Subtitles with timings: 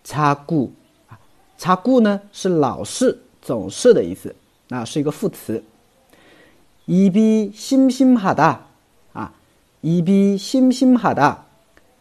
[0.07, 0.73] 擦顾
[1.09, 1.19] 啊，
[1.57, 4.35] 擦顾呢是老是、总是的意思，
[4.69, 5.63] 啊，是一个副词。
[6.87, 8.57] 입이심심하다
[9.13, 9.33] 啊，
[9.83, 11.37] 입이심심하다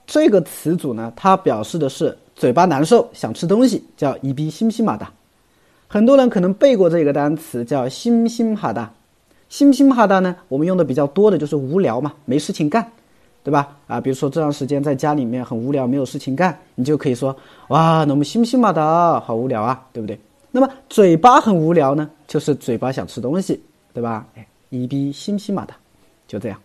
[0.07, 5.07] 这个词组呢，它表示的是嘴巴难受，想吃东西，叫입이심심하다
[5.87, 8.87] 很多人可能背过这个单词，叫심심하다
[9.49, 12.91] 심심하다呢，我们用的比较多的就是无聊嘛，没事情干。
[13.45, 13.75] 对吧？
[13.87, 17.35] 啊，比如说这段时间在家里面很无聊，没有事情干，你就可以说
[17.69, 20.19] 哇，那么心心嘛的，好无聊啊，对不对？
[20.51, 23.59] 那么嘴巴很无聊呢，就是嘴巴想吃东西，
[23.93, 24.27] 对吧？
[24.35, 25.73] 哎，一比心心嘛的，
[26.27, 26.61] 就这样，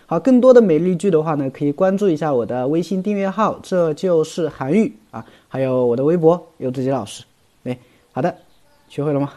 [0.07, 7.23] 好，更多的美丽句的话呢，可以关注一下我的微信订阅号，这就是韩愈啊，还有我的微博有自己老师。
[7.63, 7.77] 哎，
[8.11, 8.35] 好的，
[8.87, 9.31] 学会了吗？